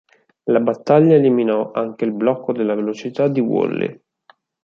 La 0.47 0.59
battaglia 0.59 1.13
eliminò 1.13 1.69
anche 1.73 2.05
il 2.05 2.11
blocco 2.11 2.53
della 2.53 2.73
velocità 2.73 3.27
di 3.27 3.39
Wally. 3.39 4.01